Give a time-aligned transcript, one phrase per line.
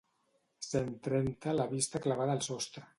[0.69, 2.89] Cent trenta la vista clavada al sostre.